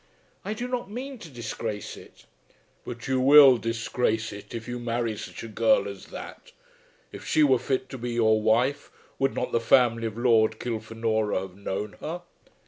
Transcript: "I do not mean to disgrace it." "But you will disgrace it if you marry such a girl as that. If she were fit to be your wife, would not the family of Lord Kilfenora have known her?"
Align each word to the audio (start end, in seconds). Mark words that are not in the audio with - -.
"I 0.43 0.55
do 0.55 0.67
not 0.67 0.89
mean 0.89 1.19
to 1.19 1.29
disgrace 1.29 1.95
it." 1.95 2.25
"But 2.83 3.07
you 3.07 3.19
will 3.21 3.59
disgrace 3.59 4.33
it 4.33 4.51
if 4.55 4.67
you 4.67 4.79
marry 4.79 5.15
such 5.15 5.43
a 5.43 5.47
girl 5.47 5.87
as 5.87 6.07
that. 6.07 6.53
If 7.11 7.23
she 7.23 7.43
were 7.43 7.59
fit 7.59 7.87
to 7.89 7.99
be 7.99 8.09
your 8.13 8.41
wife, 8.41 8.89
would 9.19 9.35
not 9.35 9.51
the 9.51 9.59
family 9.59 10.07
of 10.07 10.17
Lord 10.17 10.59
Kilfenora 10.59 11.41
have 11.41 11.55
known 11.55 11.97
her?" 12.01 12.23